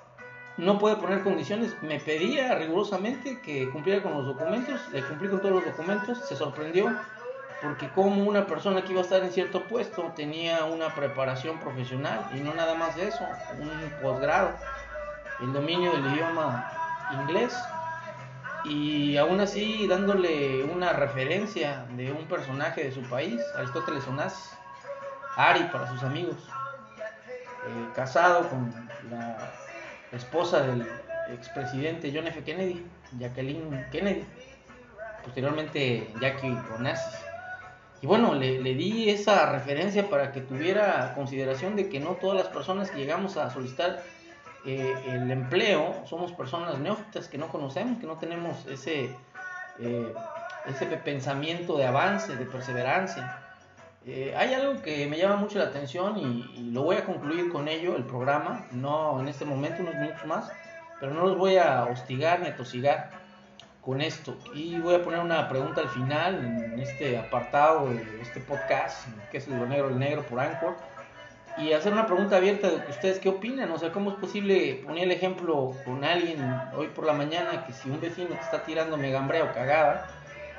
no 0.57 0.79
puede 0.79 0.97
poner 0.97 1.23
condiciones. 1.23 1.75
Me 1.83 1.99
pedía 1.99 2.55
rigurosamente 2.55 3.41
que 3.41 3.69
cumpliera 3.71 4.03
con 4.03 4.13
los 4.13 4.27
documentos, 4.27 4.81
le 4.93 5.03
cumplí 5.03 5.29
con 5.29 5.41
todos 5.41 5.55
los 5.57 5.65
documentos, 5.65 6.19
se 6.29 6.37
sorprendió 6.37 6.95
porque 7.63 7.89
como 7.91 8.25
una 8.25 8.47
persona 8.47 8.83
que 8.83 8.93
iba 8.93 9.01
a 9.01 9.05
estar 9.05 9.23
en 9.23 9.33
cierto 9.33 9.63
puesto 9.65 10.13
tenía 10.15 10.65
una 10.65 10.95
preparación 10.95 11.59
profesional 11.61 12.29
y 12.35 12.41
no 12.41 12.53
nada 12.55 12.75
más 12.75 12.95
de 12.95 13.09
eso, 13.09 13.27
un 13.59 14.03
posgrado, 14.03 14.51
el 15.41 15.53
dominio 15.53 15.93
del 15.93 16.07
idioma 16.13 16.71
inglés 17.13 17.57
y 18.65 19.17
aún 19.17 19.41
así 19.41 19.87
dándole 19.87 20.65
una 20.65 20.93
referencia 20.93 21.87
de 21.97 22.13
un 22.13 22.27
personaje 22.27 22.85
de 22.85 22.93
su 22.93 23.03
país, 23.03 23.41
Aristóteles 23.57 24.07
Onassis, 24.09 24.57
Ari 25.37 25.65
para 25.73 25.89
sus 25.91 26.03
amigos, 26.03 26.37
eh, 27.67 27.89
casado 27.95 28.49
con 28.49 28.73
la 29.11 29.37
esposa 30.13 30.63
del 30.63 30.87
expresidente 31.31 32.13
John 32.15 32.27
F. 32.27 32.43
Kennedy, 32.43 32.85
Jacqueline 33.19 33.87
Kennedy, 33.91 34.25
posteriormente 35.25 36.13
Jackie 36.21 36.57
Onassis. 36.77 37.25
Y 38.03 38.07
bueno, 38.07 38.35
le, 38.35 38.59
di 38.59 39.09
esa 39.09 39.51
referencia 39.51 40.11
para 40.11 40.31
que 40.31 40.43
tuviera 40.43 41.15
consideración 41.15 41.75
de 41.75 41.89
que 41.89 42.01
no 42.01 42.17
todas 42.17 42.37
las 42.37 42.49
personas 42.49 42.91
que 42.91 42.99
llegamos 42.99 43.39
a 43.39 43.49
solicitar 43.49 44.03
eh, 44.67 44.95
el 45.07 45.31
empleo 45.31 46.03
somos 46.07 46.33
personas 46.33 46.79
neófitas 46.79 47.29
que 47.29 47.39
no 47.39 47.49
conocemos, 47.49 47.99
que 47.99 48.07
no 48.07 48.19
tenemos 48.19 48.67
ese, 48.67 49.15
eh, 49.79 50.15
ese 50.67 50.87
pensamiento 50.99 51.79
de 51.79 51.87
avance, 51.87 52.37
de 52.37 52.45
perseverancia. 52.45 53.44
Eh, 54.07 54.35
hay 54.37 54.53
algo 54.53 54.83
que 54.83 55.07
me 55.07 55.17
llama 55.17 55.37
mucho 55.37 55.59
la 55.59 55.65
atención 55.65 56.19
y, 56.19 56.71
lo 56.73 56.83
voy 56.83 56.97
a 56.97 57.05
concluir 57.05 57.51
con 57.51 57.69
ello, 57.69 57.97
el 57.97 58.05
programa, 58.05 58.67
no 58.73 59.19
en 59.21 59.29
este 59.29 59.45
momento, 59.45 59.83
unos 59.83 59.95
minutos 59.95 60.27
más, 60.27 60.51
pero 61.01 61.15
no 61.15 61.27
los 61.27 61.39
voy 61.39 61.57
a 61.57 61.85
hostigar 61.85 62.41
ni 62.41 62.49
a 62.49 62.57
tosigar 62.57 63.11
con 63.81 64.03
esto. 64.03 64.37
Y 64.55 64.79
voy 64.79 64.97
a 64.97 65.03
poner 65.03 65.21
una 65.21 65.49
pregunta 65.49 65.81
al 65.81 65.89
final 65.89 66.35
en 66.35 66.79
este 66.81 67.17
apartado 67.17 67.89
de 67.89 68.21
este 68.21 68.41
podcast, 68.41 69.07
que 69.31 69.39
es 69.39 69.49
Lo 69.49 69.67
Negro, 69.67 69.89
el 69.89 69.99
Negro 69.99 70.23
por 70.25 70.41
Anchor, 70.41 70.77
y 71.57 71.73
hacer 71.73 71.93
una 71.93 72.07
pregunta 72.07 72.37
abierta 72.37 72.69
de 72.69 72.85
que 72.85 72.91
ustedes 72.91 73.19
qué 73.21 73.29
opinan, 73.29 73.71
o 73.71 73.79
sea, 73.79 73.93
cómo 73.93 74.11
es 74.11 74.17
posible, 74.17 74.83
poner 74.85 75.05
el 75.05 75.13
ejemplo 75.13 75.73
con 75.85 76.05
alguien 76.05 76.41
hoy 76.77 76.89
por 76.89 77.07
la 77.07 77.13
mañana, 77.15 77.65
que 77.65 77.73
si 77.73 77.89
un 77.89 78.01
vecino 78.01 78.31
te 78.31 78.41
está 78.41 78.65
tirando 78.65 78.97
megambrea 78.97 79.45
o 79.45 79.53
cagada 79.55 80.09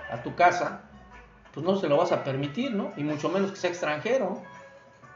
a 0.10 0.24
tu 0.24 0.36
casa, 0.36 0.82
pues 1.56 1.66
no 1.66 1.78
se 1.78 1.88
lo 1.88 1.98
vas 1.98 2.12
a 2.12 2.24
permitir, 2.24 2.76
¿no? 2.76 2.92
Y 2.98 3.04
mucho 3.04 3.30
menos 3.30 3.52
que 3.52 3.58
sea 3.58 3.70
extranjero. 3.70 4.42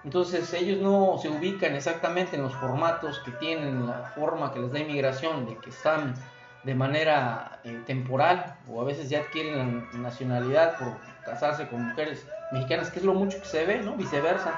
Entonces 0.05 0.51
ellos 0.53 0.79
no 0.79 1.17
se 1.22 1.27
ubican 1.27 1.75
exactamente 1.75 2.38
en 2.38 2.43
los 2.43 2.55
formatos 2.55 3.19
que 3.19 3.31
tienen, 3.31 3.86
la 3.86 4.13
forma 4.15 4.53
que 4.53 4.60
les 4.60 4.72
da 4.72 4.79
inmigración, 4.79 5.46
de 5.46 5.58
que 5.58 5.69
están 5.69 6.15
de 6.63 6.74
manera 6.74 7.60
eh, 7.65 7.81
temporal 7.86 8.55
o 8.69 8.81
a 8.81 8.86
veces 8.86 9.10
ya 9.10 9.19
adquieren 9.19 9.88
la 9.91 10.00
nacionalidad 10.00 10.77
por 10.77 10.98
casarse 11.25 11.67
con 11.67 11.89
mujeres 11.89 12.25
mexicanas, 12.53 12.89
que 12.89 13.00
es 13.00 13.05
lo 13.05 13.13
mucho 13.13 13.39
que 13.39 13.46
se 13.46 13.65
ve, 13.65 13.81
¿no? 13.81 13.96
Viceversa. 13.96 14.58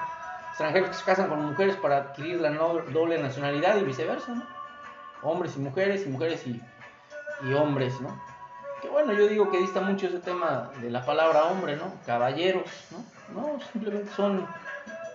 Extranjeros 0.50 0.90
que 0.90 0.96
se 0.96 1.04
casan 1.04 1.30
con 1.30 1.44
mujeres 1.44 1.76
para 1.78 1.98
adquirir 1.98 2.40
la 2.42 2.52
doble 2.52 3.18
nacionalidad 3.20 3.78
y 3.78 3.84
viceversa, 3.84 4.36
¿no? 4.36 4.46
Hombres 5.24 5.56
y 5.56 5.60
mujeres 5.60 6.06
y 6.06 6.10
mujeres 6.10 6.46
y, 6.46 6.62
y 7.44 7.54
hombres, 7.54 8.00
¿no? 8.02 8.31
Que 8.82 8.90
bueno, 8.90 9.14
yo 9.14 9.28
digo 9.28 9.52
que 9.52 9.60
dista 9.60 9.82
mucho 9.82 10.08
ese 10.08 10.20
tema 10.20 10.72
de 10.82 10.90
la 10.90 11.06
palabra 11.06 11.46
hombre, 11.46 11.76
¿no? 11.76 11.94
Caballeros, 12.06 12.70
¿no? 12.92 13.42
No, 13.42 13.60
simplemente 13.72 14.12
son 14.14 14.48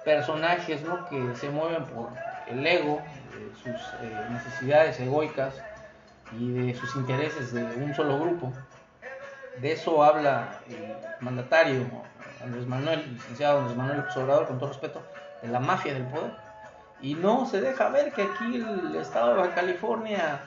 personajes, 0.05 0.83
¿no? 0.83 1.09
Que 1.09 1.35
se 1.35 1.51
mueven 1.51 1.85
por 1.85 2.11
el 2.47 2.67
ego, 2.67 3.03
de 3.37 3.55
sus 3.57 3.83
eh, 4.01 4.27
necesidades 4.31 4.99
egoicas 5.01 5.55
y 6.33 6.53
de 6.53 6.75
sus 6.75 6.95
intereses 6.97 7.53
de 7.53 7.63
un 7.63 7.95
solo 7.95 8.19
grupo. 8.19 8.53
De 9.61 9.73
eso 9.73 10.03
habla 10.05 10.61
el 10.69 10.97
mandatario 11.21 11.87
Andrés 12.43 12.67
Manuel, 12.67 13.13
licenciado 13.15 13.61
Andrés 13.61 13.77
Manuel 13.77 14.05
Obrador, 14.15 14.47
con 14.47 14.59
todo 14.59 14.69
respeto, 14.69 15.03
de 15.43 15.49
la 15.49 15.61
mafia 15.61 15.95
del 15.95 16.05
poder. 16.05 16.33
Y 17.01 17.15
no 17.15 17.47
se 17.47 17.61
deja 17.61 17.89
ver 17.89 18.13
que 18.13 18.23
aquí 18.23 18.57
el 18.57 18.95
estado 18.97 19.43
de 19.43 19.51
California 19.51 20.41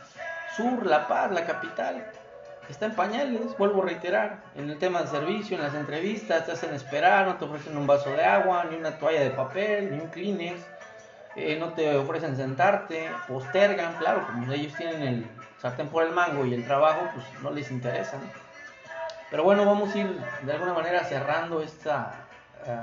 Sur, 0.56 0.86
La 0.86 1.08
Paz, 1.08 1.32
la 1.32 1.46
capital, 1.46 2.06
está 2.70 2.86
en 2.86 2.94
pañales, 2.94 3.58
vuelvo 3.58 3.82
a 3.82 3.88
reiterar, 3.88 4.38
en 4.56 4.70
el 4.70 4.78
tema 4.78 5.02
de 5.02 5.08
servicio, 5.08 5.58
en 5.58 5.64
las 5.64 5.74
entrevistas, 5.74 6.46
te 6.46 6.52
hacen 6.52 6.74
esperar, 6.74 7.26
no 7.26 7.36
te 7.36 7.46
ofrecen 7.46 7.76
un 7.76 7.88
vaso 7.88 8.12
de 8.12 8.24
agua, 8.24 8.66
ni 8.70 8.78
una 8.78 8.98
toalla 8.98 9.22
de 9.22 9.32
papel, 9.32 9.92
ni 9.92 10.00
un 10.00 10.08
Kleenex, 10.10 10.62
eh, 11.36 11.58
no 11.60 11.74
te 11.74 11.96
ofrecen 11.96 12.36
sentarte, 12.36 13.10
postergan, 13.28 13.96
claro, 13.96 14.26
como 14.28 14.52
ellos 14.54 14.74
tienen 14.76 15.02
el 15.02 15.28
sartén 15.60 15.90
por 15.90 16.04
el 16.04 16.12
mango 16.12 16.46
y 16.46 16.54
el 16.54 16.66
trabajo, 16.66 17.10
pues 17.14 17.26
no 17.42 17.52
les 17.52 17.72
interesa. 17.72 18.18
Pero 19.32 19.44
bueno, 19.44 19.66
vamos 19.66 19.94
a 19.94 19.98
ir 19.98 20.20
de 20.44 20.54
alguna 20.54 20.74
manera 20.74 21.04
cerrando 21.04 21.62
esta, 21.62 22.14
eh, 22.66 22.82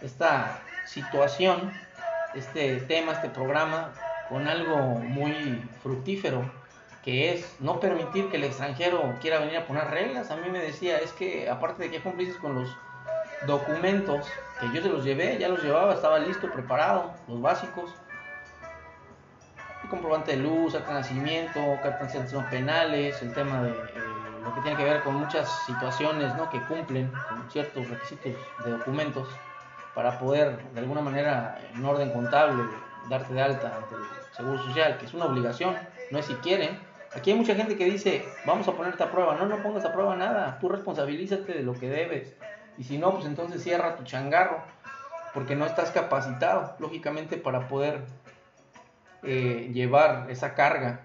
esta 0.00 0.58
situación, 0.84 1.72
este 2.34 2.76
tema, 2.80 3.12
este 3.12 3.28
programa, 3.28 3.92
con 4.28 4.46
algo 4.46 4.76
muy 4.76 5.62
fructífero 5.82 6.59
que 7.02 7.32
es 7.32 7.56
no 7.60 7.80
permitir 7.80 8.28
que 8.28 8.36
el 8.36 8.44
extranjero 8.44 9.14
quiera 9.20 9.38
venir 9.38 9.56
a 9.58 9.66
poner 9.66 9.88
reglas. 9.88 10.30
A 10.30 10.36
mí 10.36 10.50
me 10.50 10.58
decía, 10.58 10.98
es 10.98 11.12
que 11.12 11.48
aparte 11.48 11.84
de 11.84 11.90
que 11.90 12.02
cumpliste 12.02 12.38
con 12.38 12.54
los 12.54 12.76
documentos, 13.46 14.26
que 14.60 14.70
yo 14.72 14.82
se 14.82 14.88
los 14.88 15.04
llevé, 15.04 15.38
ya 15.38 15.48
los 15.48 15.62
llevaba, 15.62 15.94
estaba 15.94 16.18
listo, 16.18 16.50
preparado, 16.50 17.14
los 17.26 17.40
básicos. 17.40 17.90
El 19.82 19.88
comprobante 19.88 20.32
de 20.32 20.38
luz, 20.38 20.74
acta 20.74 20.88
de 20.88 21.00
nacimiento, 21.00 21.78
carta 21.82 22.04
de 22.04 22.10
sanciones 22.10 22.50
penales, 22.50 23.22
el 23.22 23.32
tema 23.32 23.62
de 23.62 23.70
eh, 23.70 23.74
lo 24.44 24.54
que 24.54 24.60
tiene 24.60 24.76
que 24.76 24.84
ver 24.84 25.02
con 25.02 25.14
muchas 25.14 25.48
situaciones 25.64 26.34
¿no? 26.36 26.50
que 26.50 26.60
cumplen 26.66 27.10
con 27.28 27.50
ciertos 27.50 27.88
requisitos 27.88 28.32
de 28.64 28.70
documentos 28.70 29.26
para 29.94 30.18
poder, 30.18 30.58
de 30.72 30.80
alguna 30.80 31.00
manera, 31.00 31.58
en 31.74 31.84
orden 31.84 32.10
contable, 32.10 32.62
darte 33.08 33.32
de 33.34 33.42
alta 33.42 33.74
ante 33.74 33.94
el 33.94 34.02
Seguro 34.36 34.62
Social, 34.62 34.98
que 34.98 35.06
es 35.06 35.14
una 35.14 35.26
obligación, 35.26 35.76
no 36.10 36.18
es 36.18 36.26
si 36.26 36.34
quieren, 36.34 36.78
Aquí 37.14 37.32
hay 37.32 37.36
mucha 37.36 37.56
gente 37.56 37.76
que 37.76 37.86
dice, 37.86 38.24
vamos 38.46 38.68
a 38.68 38.72
ponerte 38.72 39.02
a 39.02 39.10
prueba. 39.10 39.34
No, 39.34 39.46
no 39.46 39.62
pongas 39.62 39.84
a 39.84 39.92
prueba 39.92 40.14
nada. 40.16 40.58
Tú 40.60 40.68
responsabilízate 40.68 41.52
de 41.52 41.62
lo 41.62 41.74
que 41.74 41.88
debes. 41.88 42.36
Y 42.78 42.84
si 42.84 42.98
no, 42.98 43.12
pues 43.12 43.26
entonces 43.26 43.62
cierra 43.62 43.96
tu 43.96 44.04
changarro. 44.04 44.62
Porque 45.34 45.56
no 45.56 45.66
estás 45.66 45.90
capacitado, 45.90 46.76
lógicamente, 46.78 47.36
para 47.36 47.68
poder 47.68 48.02
eh, 49.22 49.70
llevar 49.72 50.30
esa 50.30 50.54
carga. 50.54 51.02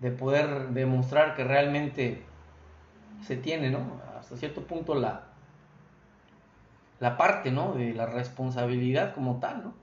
De 0.00 0.10
poder 0.10 0.68
demostrar 0.70 1.36
que 1.36 1.44
realmente 1.44 2.22
se 3.22 3.36
tiene, 3.36 3.70
¿no? 3.70 4.00
Hasta 4.18 4.36
cierto 4.36 4.62
punto 4.62 4.94
la, 4.94 5.22
la 6.98 7.16
parte, 7.16 7.50
¿no? 7.50 7.72
De 7.72 7.94
la 7.94 8.06
responsabilidad 8.06 9.14
como 9.14 9.38
tal, 9.38 9.62
¿no? 9.62 9.74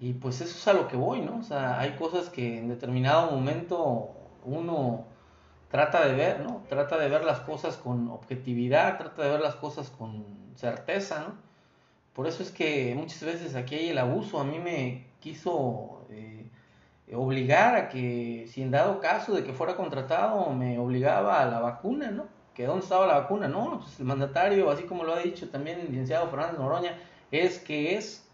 Y 0.00 0.12
pues 0.12 0.40
eso 0.40 0.54
es 0.54 0.68
a 0.68 0.74
lo 0.74 0.88
que 0.88 0.96
voy, 0.96 1.20
¿no? 1.22 1.38
O 1.38 1.42
sea, 1.42 1.78
hay 1.80 1.92
cosas 1.92 2.28
que 2.28 2.58
en 2.58 2.68
determinado 2.68 3.30
momento 3.30 4.15
uno 4.46 5.04
trata 5.70 6.06
de 6.06 6.14
ver, 6.14 6.40
¿no? 6.40 6.62
Trata 6.68 6.96
de 6.96 7.08
ver 7.08 7.24
las 7.24 7.40
cosas 7.40 7.76
con 7.76 8.08
objetividad, 8.08 8.98
trata 8.98 9.22
de 9.22 9.30
ver 9.30 9.40
las 9.40 9.56
cosas 9.56 9.90
con 9.90 10.24
certeza, 10.54 11.20
¿no? 11.20 11.34
Por 12.14 12.26
eso 12.26 12.42
es 12.42 12.50
que 12.50 12.94
muchas 12.96 13.22
veces 13.22 13.54
aquí 13.54 13.74
hay 13.74 13.88
el 13.90 13.98
abuso. 13.98 14.40
A 14.40 14.44
mí 14.44 14.58
me 14.58 15.06
quiso 15.20 16.06
eh, 16.10 16.48
obligar 17.12 17.74
a 17.76 17.88
que, 17.88 18.46
si 18.48 18.62
en 18.62 18.70
dado 18.70 19.00
caso 19.00 19.34
de 19.34 19.44
que 19.44 19.52
fuera 19.52 19.76
contratado, 19.76 20.50
me 20.54 20.78
obligaba 20.78 21.42
a 21.42 21.46
la 21.46 21.60
vacuna, 21.60 22.10
¿no? 22.10 22.26
Que 22.54 22.64
dónde 22.64 22.84
estaba 22.84 23.06
la 23.06 23.18
vacuna, 23.18 23.48
no, 23.48 23.80
pues 23.80 24.00
el 24.00 24.06
mandatario, 24.06 24.70
así 24.70 24.84
como 24.84 25.04
lo 25.04 25.12
ha 25.14 25.18
dicho 25.18 25.50
también 25.50 25.80
el 25.80 25.88
licenciado 25.88 26.28
Fernández 26.28 26.58
Noroña, 26.58 26.96
es 27.30 27.58
que 27.58 27.96
es 27.96 28.26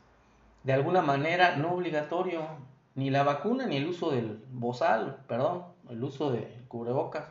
de 0.62 0.72
alguna 0.74 1.02
manera 1.02 1.56
no 1.56 1.72
obligatorio 1.72 2.42
ni 2.94 3.10
la 3.10 3.24
vacuna 3.24 3.66
ni 3.66 3.78
el 3.78 3.88
uso 3.88 4.12
del 4.12 4.44
bozal, 4.52 5.24
perdón, 5.26 5.64
el 5.92 6.02
uso 6.02 6.30
de 6.30 6.64
cubrebocas. 6.68 7.26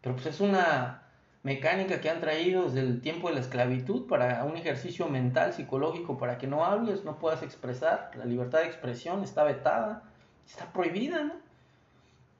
Pero 0.00 0.14
pues 0.16 0.26
es 0.26 0.40
una 0.40 1.02
mecánica 1.42 2.00
que 2.00 2.10
han 2.10 2.20
traído 2.20 2.64
desde 2.64 2.80
el 2.80 3.00
tiempo 3.00 3.28
de 3.28 3.34
la 3.34 3.40
esclavitud 3.40 4.06
para 4.06 4.44
un 4.44 4.56
ejercicio 4.56 5.08
mental, 5.08 5.52
psicológico, 5.52 6.18
para 6.18 6.38
que 6.38 6.46
no 6.46 6.64
hables, 6.64 7.04
no 7.04 7.18
puedas 7.18 7.42
expresar. 7.42 8.10
La 8.16 8.24
libertad 8.24 8.60
de 8.60 8.66
expresión 8.66 9.22
está 9.24 9.44
vetada 9.44 10.04
está 10.46 10.66
prohibida, 10.72 11.22
¿no? 11.24 11.34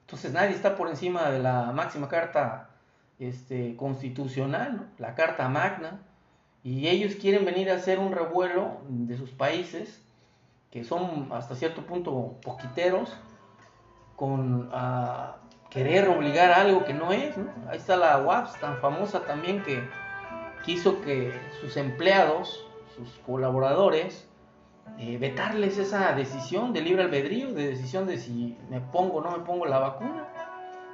Entonces 0.01 0.33
nadie 0.33 0.51
está 0.51 0.75
por 0.75 0.89
encima 0.89 1.29
de 1.29 1.39
la 1.39 1.71
máxima 1.71 2.07
carta 2.07 2.69
este, 3.19 3.75
constitucional, 3.75 4.89
la 4.97 5.15
Carta 5.15 5.47
Magna, 5.49 6.01
y 6.63 6.87
ellos 6.87 7.15
quieren 7.15 7.45
venir 7.45 7.69
a 7.69 7.75
hacer 7.75 7.99
un 7.99 8.11
revuelo 8.11 8.81
de 8.87 9.17
sus 9.17 9.31
países, 9.31 10.01
que 10.71 10.83
son 10.83 11.29
hasta 11.31 11.55
cierto 11.55 11.85
punto 11.85 12.37
poquiteros, 12.43 13.15
con 14.15 14.69
a 14.71 15.37
querer 15.73 16.07
obligar 16.07 16.51
a 16.51 16.61
algo 16.61 16.85
que 16.85 16.93
no 16.93 17.11
es. 17.11 17.35
¿no? 17.35 17.49
Ahí 17.67 17.77
está 17.77 17.97
la 17.97 18.17
WAPS, 18.19 18.59
tan 18.59 18.77
famosa 18.77 19.25
también, 19.25 19.63
que 19.63 19.83
quiso 20.63 21.01
que 21.01 21.33
sus 21.59 21.75
empleados, 21.75 22.65
sus 22.95 23.09
colaboradores, 23.25 24.27
eh, 24.99 25.17
vetarles 25.17 25.77
esa 25.79 26.13
decisión 26.13 26.71
de 26.73 26.81
libre 26.81 27.03
albedrío, 27.03 27.53
de 27.53 27.69
decisión 27.69 28.05
de 28.05 28.17
si 28.17 28.55
me 28.69 28.79
pongo 28.79 29.17
o 29.17 29.21
no 29.21 29.31
me 29.31 29.43
pongo 29.43 29.65
la 29.65 29.79
vacuna. 29.79 30.27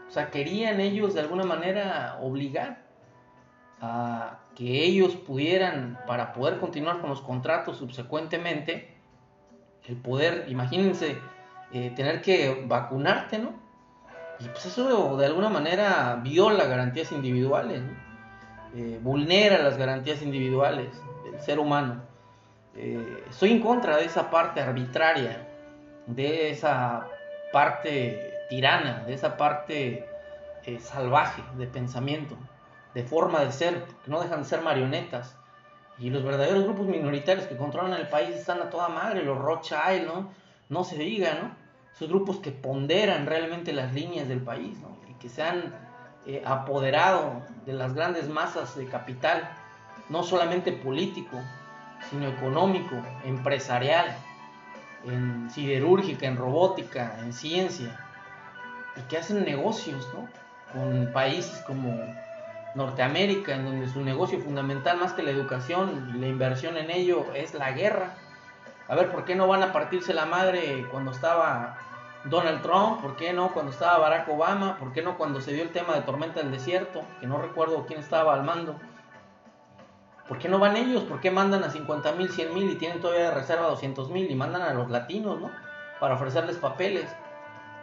O 0.07 0.11
sea, 0.11 0.31
querían 0.31 0.79
ellos 0.79 1.13
de 1.13 1.19
alguna 1.19 1.43
manera 1.43 2.17
obligar 2.21 2.81
a 3.81 4.39
que 4.55 4.83
ellos 4.83 5.15
pudieran, 5.15 5.99
para 6.07 6.33
poder 6.33 6.59
continuar 6.59 6.99
con 7.01 7.09
los 7.09 7.21
contratos 7.21 7.77
subsecuentemente, 7.77 8.95
el 9.87 9.97
poder, 9.97 10.45
imagínense, 10.49 11.17
eh, 11.73 11.91
tener 11.95 12.21
que 12.21 12.65
vacunarte, 12.67 13.39
¿no? 13.39 13.68
Y 14.39 14.47
pues 14.47 14.65
eso 14.65 15.17
de 15.17 15.25
alguna 15.25 15.49
manera 15.49 16.19
viola 16.23 16.65
garantías 16.65 17.11
individuales, 17.11 17.81
eh, 18.75 18.99
vulnera 19.01 19.57
las 19.59 19.77
garantías 19.77 20.21
individuales 20.21 20.87
del 21.23 21.39
ser 21.41 21.59
humano. 21.59 22.03
Eh, 22.75 23.25
estoy 23.29 23.51
en 23.51 23.61
contra 23.61 23.97
de 23.97 24.05
esa 24.05 24.29
parte 24.29 24.61
arbitraria, 24.61 25.45
de 26.05 26.51
esa 26.51 27.07
parte 27.51 28.33
tirana, 28.49 29.03
de 29.05 29.13
esa 29.13 29.35
parte 29.35 30.07
eh, 30.65 30.79
salvaje 30.79 31.43
de 31.57 31.67
pensamiento, 31.67 32.37
de 32.93 33.03
forma 33.03 33.41
de 33.41 33.51
ser, 33.51 33.83
que 34.05 34.11
no 34.11 34.21
dejan 34.21 34.43
de 34.43 34.49
ser 34.49 34.61
marionetas. 34.61 35.35
Y 35.97 36.11
los 36.11 36.23
verdaderos 36.23 36.63
grupos 36.63 36.87
minoritarios 36.87 37.45
que 37.47 37.57
controlan 37.57 37.99
el 37.99 38.07
país 38.07 38.29
están 38.29 38.61
a 38.61 38.69
toda 38.69 38.87
madre, 38.87 39.23
los 39.23 39.37
Rothschild, 39.37 40.07
¿no? 40.07 40.31
No 40.69 40.85
se 40.85 40.97
diga, 40.97 41.33
¿no? 41.41 41.68
Esos 41.99 42.07
grupos 42.07 42.37
que 42.37 42.51
ponderan 42.51 43.25
realmente 43.25 43.73
las 43.73 43.93
líneas 43.93 44.29
del 44.29 44.39
país, 44.39 44.79
¿no? 44.79 44.95
Y 45.09 45.15
que 45.15 45.27
se 45.27 45.43
han 45.43 45.75
eh, 46.25 46.41
apoderado 46.45 47.41
de 47.65 47.73
las 47.73 47.93
grandes 47.93 48.29
masas 48.29 48.77
de 48.77 48.85
capital, 48.85 49.49
no 50.07 50.23
solamente 50.23 50.71
político, 50.71 51.37
sino 52.09 52.29
económico, 52.29 52.95
empresarial, 53.25 54.15
en 55.03 55.49
siderúrgica, 55.51 56.25
en 56.25 56.37
robótica, 56.37 57.19
en 57.19 57.33
ciencia, 57.33 57.99
y 58.95 59.01
que 59.09 59.17
hacen 59.17 59.43
negocios 59.43 60.07
¿no? 60.13 60.29
con 60.71 61.11
países 61.11 61.61
como 61.67 61.93
Norteamérica, 62.75 63.55
en 63.55 63.65
donde 63.65 63.89
su 63.89 63.99
negocio 64.05 64.39
fundamental 64.39 64.95
más 64.99 65.11
que 65.11 65.21
la 65.21 65.31
educación 65.31 66.13
y 66.15 66.19
la 66.19 66.27
inversión 66.27 66.77
en 66.77 66.91
ello 66.91 67.25
es 67.33 67.53
la 67.55 67.73
guerra. 67.73 68.13
A 68.87 68.95
ver, 68.95 69.11
¿por 69.11 69.25
qué 69.25 69.35
no 69.35 69.49
van 69.49 69.63
a 69.63 69.73
partirse 69.73 70.13
la 70.13 70.25
madre 70.25 70.87
cuando 70.89 71.11
estaba 71.11 71.88
Donald 72.25 72.61
Trump? 72.61 73.01
¿Por 73.01 73.15
qué 73.15 73.33
no 73.33 73.53
cuando 73.53 73.71
estaba 73.71 73.97
Barack 73.97 74.27
Obama? 74.29 74.77
¿Por 74.77 74.91
qué 74.91 75.01
no 75.01 75.17
cuando 75.17 75.41
se 75.41 75.53
dio 75.53 75.63
el 75.63 75.71
tema 75.71 75.93
de 75.95 76.01
tormenta 76.01 76.41
del 76.41 76.51
desierto? 76.51 77.01
Que 77.19 77.27
no 77.27 77.41
recuerdo 77.41 77.85
quién 77.85 77.99
estaba 77.99 78.33
al 78.33 78.43
mando. 78.43 78.75
¿Por 80.27 80.37
qué 80.37 80.47
no 80.47 80.59
van 80.59 80.77
ellos? 80.77 81.03
¿Por 81.03 81.21
qué 81.21 81.31
mandan 81.31 81.63
a 81.63 81.71
50 81.71 82.11
mil, 82.11 82.29
100 82.29 82.53
mil 82.53 82.69
y 82.69 82.75
tienen 82.75 83.01
todavía 83.01 83.29
de 83.29 83.35
reserva 83.35 83.67
200 83.67 84.09
mil 84.11 84.29
y 84.29 84.35
mandan 84.35 84.61
a 84.61 84.73
los 84.73 84.89
latinos, 84.89 85.39
¿no? 85.39 85.49
Para 85.99 86.15
ofrecerles 86.15 86.57
papeles. 86.57 87.07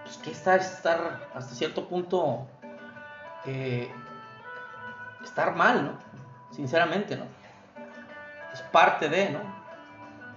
Pues 0.05 0.19
que 0.19 0.31
está 0.31 0.55
estar 0.57 1.29
hasta 1.35 1.55
cierto 1.55 1.89
punto 1.89 2.47
eh, 3.47 3.91
estar 5.25 5.57
mal, 5.57 5.85
¿no? 5.85 5.99
Sinceramente, 6.55 7.17
¿no? 7.17 7.25
Es 8.53 8.63
parte 8.63 9.09
de, 9.09 9.31
¿no? 9.31 9.41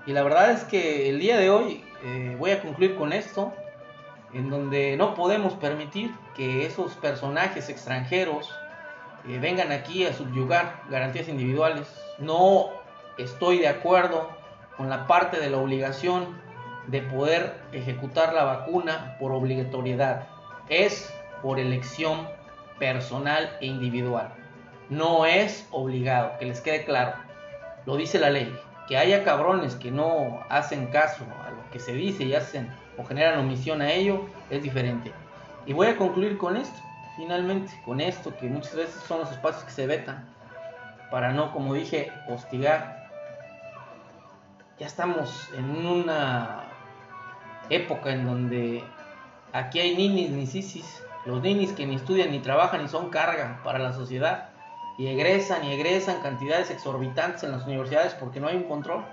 Y 0.08 0.14
la 0.14 0.24
verdad 0.24 0.50
es 0.50 0.64
que 0.64 1.10
el 1.10 1.20
día 1.20 1.38
de 1.38 1.52
hoy 1.52 1.86
eh, 2.04 2.36
voy 2.40 2.52
a 2.52 2.62
concluir 2.62 2.96
con 2.96 3.14
esto, 3.14 3.54
en 4.34 4.50
donde 4.50 4.96
no 4.98 5.16
podemos 5.16 5.54
permitir 5.54 6.14
que 6.36 6.66
esos 6.66 6.94
personajes 6.96 7.70
extranjeros 7.70 8.54
vengan 9.26 9.72
aquí 9.72 10.06
a 10.06 10.14
subyugar 10.14 10.82
garantías 10.90 11.28
individuales. 11.28 11.88
No 12.18 12.68
estoy 13.18 13.60
de 13.60 13.68
acuerdo 13.68 14.30
con 14.78 14.90
la 14.90 15.08
parte 15.08 15.40
de 15.40 15.50
la 15.50 15.58
obligación 15.58 16.40
de 16.88 17.02
poder 17.02 17.62
ejecutar 17.72 18.34
la 18.34 18.44
vacuna 18.44 19.18
por 19.20 19.32
obligatoriedad. 19.32 20.28
Es 20.70 21.14
por 21.42 21.60
elección 21.60 22.28
personal 22.80 23.58
e 23.62 23.68
individual. 23.68 24.34
No 24.90 25.26
es 25.26 25.68
obligado, 25.72 26.38
que 26.40 26.46
les 26.46 26.62
quede 26.62 26.86
claro. 26.86 27.14
Lo 27.86 27.96
dice 27.96 28.20
la 28.20 28.30
ley. 28.30 28.58
Que 28.88 28.98
haya 28.98 29.24
cabrones 29.24 29.76
que 29.76 29.92
no 29.92 30.40
hacen 30.50 30.88
caso 30.88 31.24
a 31.46 31.52
lo 31.52 31.70
que 31.72 31.80
se 31.80 31.94
dice 31.94 32.24
y 32.24 32.34
hacen 32.34 32.72
o 33.00 33.06
generan 33.06 33.40
omisión 33.40 33.82
a 33.82 33.92
ello 33.92 34.28
es 34.50 34.62
diferente. 34.62 35.14
Y 35.66 35.74
voy 35.74 35.88
a 35.88 35.98
concluir 35.98 36.38
con 36.38 36.58
esto 36.58 36.80
finalmente 37.20 37.74
con 37.84 38.00
esto, 38.00 38.34
que 38.38 38.48
muchas 38.48 38.76
veces 38.76 39.04
son 39.06 39.20
los 39.20 39.30
espacios 39.30 39.66
que 39.66 39.72
se 39.72 39.86
vetan, 39.86 40.26
para 41.12 41.34
no, 41.34 41.52
como 41.52 41.74
dije, 41.74 42.14
hostigar. 42.30 43.10
Ya 44.80 44.88
estamos 44.88 45.50
en 45.54 45.86
una 45.86 46.64
época 47.70 48.12
en 48.12 48.26
donde 48.26 48.86
aquí 49.52 49.82
hay 49.82 49.98
ninis 49.98 50.30
ni 50.30 50.48
sisis, 50.48 51.04
los 51.26 51.42
ninis 51.42 51.74
que 51.74 51.86
ni 51.86 51.96
estudian 51.96 52.32
ni 52.32 52.40
trabajan 52.40 52.86
y 52.86 52.88
son 52.88 53.10
carga 53.10 53.60
para 53.66 53.80
la 53.80 53.92
sociedad, 53.92 54.52
y 54.98 55.08
egresan 55.08 55.66
y 55.66 55.74
egresan 55.74 56.22
cantidades 56.22 56.72
exorbitantes 56.72 57.44
en 57.44 57.52
las 57.52 57.66
universidades 57.66 58.14
porque 58.14 58.40
no 58.40 58.48
hay 58.48 58.56
un 58.56 58.64
control, 58.64 59.04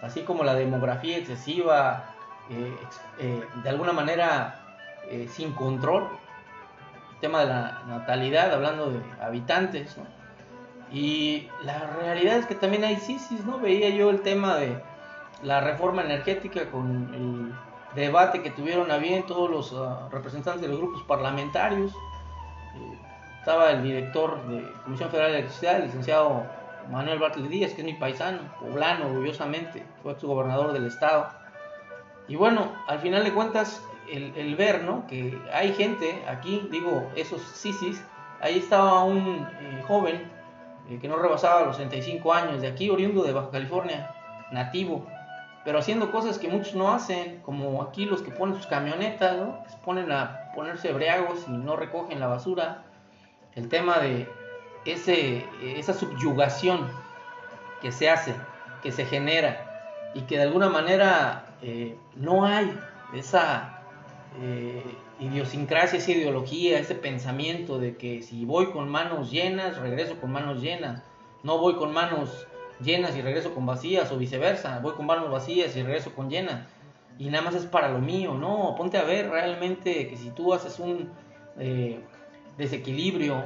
así 0.00 0.22
como 0.22 0.44
la 0.44 0.54
demografía 0.54 1.18
excesiva, 1.18 2.13
eh, 2.50 2.76
eh, 3.18 3.44
de 3.62 3.68
alguna 3.68 3.92
manera 3.92 4.60
eh, 5.08 5.28
sin 5.30 5.52
control, 5.52 6.08
tema 7.20 7.40
de 7.40 7.46
la 7.46 7.82
natalidad, 7.86 8.52
hablando 8.52 8.90
de 8.90 9.00
habitantes. 9.22 9.96
Y 10.92 11.48
la 11.64 11.78
realidad 12.00 12.36
es 12.36 12.46
que 12.46 12.54
también 12.54 12.84
hay 12.84 12.96
CISIS, 12.96 13.44
¿no? 13.44 13.58
Veía 13.58 13.90
yo 13.90 14.10
el 14.10 14.20
tema 14.20 14.56
de 14.56 14.80
la 15.42 15.60
reforma 15.60 16.02
energética 16.02 16.70
con 16.70 17.14
el 17.14 17.54
debate 17.94 18.42
que 18.42 18.50
tuvieron 18.50 18.90
a 18.90 18.98
bien 18.98 19.24
todos 19.26 19.50
los 19.50 19.72
ah, 19.74 20.08
representantes 20.10 20.62
de 20.62 20.68
los 20.68 20.78
grupos 20.78 21.02
parlamentarios. 21.04 21.92
Eh, 21.92 22.98
estaba 23.38 23.70
el 23.70 23.82
director 23.82 24.42
de 24.46 24.72
Comisión 24.84 25.10
Federal 25.10 25.32
de 25.32 25.38
Electricidad, 25.38 25.76
el 25.76 25.84
licenciado 25.84 26.44
Manuel 26.90 27.18
Bartlett 27.18 27.48
Díaz, 27.48 27.72
que 27.72 27.82
es 27.82 27.86
mi 27.86 27.94
paisano, 27.94 28.40
poblano, 28.60 29.06
orgullosamente, 29.06 29.84
fue 30.02 30.18
su 30.18 30.26
gobernador 30.26 30.72
del 30.72 30.86
estado. 30.86 31.28
Y 32.28 32.36
bueno, 32.36 32.72
al 32.86 33.00
final 33.00 33.24
de 33.24 33.32
cuentas, 33.32 33.82
el, 34.10 34.56
ver, 34.56 34.84
¿no? 34.84 35.06
Que 35.06 35.38
hay 35.52 35.72
gente 35.74 36.22
aquí, 36.28 36.66
digo, 36.70 37.10
esos 37.16 37.42
sisis, 37.42 38.02
ahí 38.40 38.58
estaba 38.58 39.04
un 39.04 39.46
eh, 39.60 39.82
joven 39.86 40.30
eh, 40.88 40.98
que 41.00 41.08
no 41.08 41.16
rebasaba 41.16 41.64
los 41.64 41.76
65 41.76 42.32
años, 42.32 42.60
de 42.60 42.68
aquí, 42.68 42.90
oriundo 42.90 43.22
de 43.22 43.32
Baja 43.32 43.50
California, 43.50 44.10
nativo, 44.52 45.06
pero 45.64 45.78
haciendo 45.78 46.12
cosas 46.12 46.38
que 46.38 46.48
muchos 46.48 46.74
no 46.74 46.92
hacen, 46.92 47.40
como 47.40 47.82
aquí 47.82 48.04
los 48.04 48.20
que 48.20 48.30
ponen 48.30 48.56
sus 48.56 48.66
camionetas, 48.66 49.36
¿no? 49.38 49.62
Ponen 49.84 50.12
a 50.12 50.52
ponerse 50.54 50.92
briagos 50.92 51.46
y 51.48 51.52
no 51.52 51.74
recogen 51.74 52.20
la 52.20 52.26
basura. 52.26 52.84
El 53.54 53.68
tema 53.68 53.98
de 53.98 54.28
ese, 54.84 55.46
esa 55.62 55.94
subyugación 55.94 56.86
que 57.80 57.92
se 57.92 58.10
hace, 58.10 58.34
que 58.82 58.92
se 58.92 59.06
genera 59.06 60.10
y 60.14 60.22
que 60.22 60.36
de 60.36 60.42
alguna 60.42 60.68
manera 60.68 61.46
eh, 61.66 61.96
no 62.16 62.44
hay 62.44 62.70
esa 63.14 63.80
eh, 64.38 64.84
idiosincrasia, 65.18 65.98
esa 65.98 66.10
ideología, 66.10 66.78
ese 66.78 66.94
pensamiento 66.94 67.78
de 67.78 67.96
que 67.96 68.20
si 68.20 68.44
voy 68.44 68.66
con 68.66 68.90
manos 68.90 69.30
llenas, 69.30 69.78
regreso 69.78 70.20
con 70.20 70.30
manos 70.30 70.60
llenas. 70.60 71.02
No 71.42 71.56
voy 71.56 71.76
con 71.76 71.94
manos 71.94 72.46
llenas 72.80 73.16
y 73.16 73.22
regreso 73.22 73.54
con 73.54 73.64
vacías 73.64 74.12
o 74.12 74.18
viceversa. 74.18 74.78
Voy 74.80 74.92
con 74.92 75.06
manos 75.06 75.30
vacías 75.30 75.74
y 75.74 75.82
regreso 75.82 76.14
con 76.14 76.28
llenas. 76.28 76.66
Y 77.18 77.30
nada 77.30 77.44
más 77.44 77.54
es 77.54 77.64
para 77.64 77.88
lo 77.88 77.98
mío. 77.98 78.34
No, 78.34 78.74
ponte 78.76 78.98
a 78.98 79.04
ver 79.04 79.30
realmente 79.30 80.08
que 80.08 80.18
si 80.18 80.30
tú 80.32 80.52
haces 80.52 80.78
un 80.78 81.08
eh, 81.58 81.98
desequilibrio, 82.58 83.42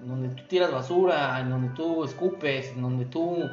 donde 0.00 0.30
tú 0.30 0.42
tiras 0.48 0.72
basura, 0.72 1.38
en 1.38 1.50
donde 1.50 1.68
tú 1.76 2.02
escupes, 2.02 2.72
en 2.72 2.82
donde 2.82 3.04
tú 3.04 3.48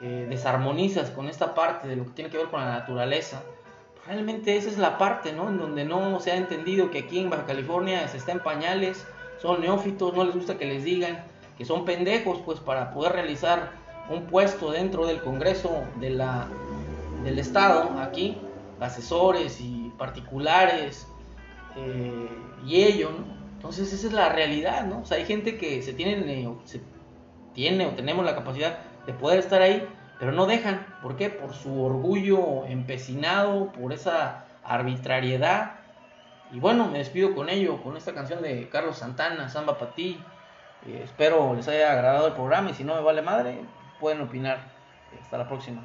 desarmonizas 0.00 1.10
con 1.10 1.26
esta 1.26 1.56
parte 1.56 1.88
de 1.88 1.96
lo 1.96 2.04
que 2.04 2.10
tiene 2.10 2.30
que 2.30 2.36
ver 2.36 2.46
con 2.46 2.60
la 2.60 2.70
naturaleza, 2.70 3.42
realmente 4.08 4.56
esa 4.56 4.68
es 4.70 4.78
la 4.78 4.98
parte, 4.98 5.32
¿no? 5.32 5.48
En 5.48 5.58
donde 5.58 5.84
no 5.84 6.18
se 6.20 6.32
ha 6.32 6.36
entendido 6.36 6.90
que 6.90 7.00
aquí 7.00 7.20
en 7.20 7.30
Baja 7.30 7.44
California 7.44 8.08
se 8.08 8.16
está 8.16 8.32
en 8.32 8.40
pañales, 8.40 9.06
son 9.40 9.60
neófitos, 9.60 10.14
no 10.14 10.24
les 10.24 10.34
gusta 10.34 10.58
que 10.58 10.64
les 10.64 10.82
digan 10.82 11.22
que 11.58 11.64
son 11.64 11.84
pendejos, 11.84 12.40
pues 12.44 12.60
para 12.60 12.92
poder 12.92 13.12
realizar 13.12 13.72
un 14.08 14.24
puesto 14.26 14.70
dentro 14.70 15.06
del 15.06 15.20
Congreso 15.20 15.84
de 16.00 16.10
la, 16.10 16.48
del 17.24 17.38
Estado, 17.38 18.00
aquí, 18.00 18.38
asesores 18.80 19.60
y 19.60 19.92
particulares, 19.98 21.06
eh, 21.76 22.28
y 22.64 22.82
ello, 22.82 23.10
¿no? 23.10 23.38
Entonces 23.56 23.92
esa 23.92 24.06
es 24.06 24.12
la 24.12 24.28
realidad, 24.30 24.86
¿no? 24.86 25.00
O 25.00 25.04
sea, 25.04 25.18
hay 25.18 25.26
gente 25.26 25.58
que 25.58 25.82
se 25.82 25.92
tiene, 25.92 26.48
se 26.64 26.80
tiene 27.52 27.86
o 27.86 27.90
tenemos 27.90 28.24
la 28.24 28.36
capacidad 28.36 28.78
de 29.04 29.12
poder 29.12 29.40
estar 29.40 29.60
ahí, 29.60 29.86
pero 30.18 30.32
no 30.32 30.46
dejan. 30.46 30.86
¿Por 31.02 31.16
qué? 31.16 31.30
Por 31.30 31.54
su 31.54 31.82
orgullo 31.82 32.66
empecinado, 32.66 33.72
por 33.72 33.92
esa 33.92 34.44
arbitrariedad. 34.64 35.72
Y 36.52 36.60
bueno, 36.60 36.88
me 36.88 36.98
despido 36.98 37.34
con 37.34 37.48
ello, 37.48 37.82
con 37.82 37.96
esta 37.96 38.14
canción 38.14 38.42
de 38.42 38.68
Carlos 38.68 38.98
Santana, 38.98 39.48
Samba 39.48 39.78
para. 39.78 39.96
Eh, 40.86 41.02
espero 41.04 41.54
les 41.54 41.66
haya 41.68 41.92
agradado 41.92 42.28
el 42.28 42.34
programa 42.34 42.70
y 42.70 42.74
si 42.74 42.84
no 42.84 42.94
me 42.94 43.02
vale 43.02 43.22
madre, 43.22 43.60
pueden 44.00 44.20
opinar. 44.20 44.58
Hasta 45.22 45.38
la 45.38 45.48
próxima. 45.48 45.82